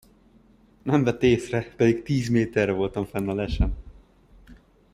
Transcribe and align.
Nem 0.83 1.03
vett 1.03 1.23
észre, 1.23 1.73
pedig 1.77 2.03
tíz 2.03 2.29
méterre 2.29 2.71
voltam 2.71 3.05
fenn 3.05 3.27
a 3.29 3.33
lesen. 3.33 3.75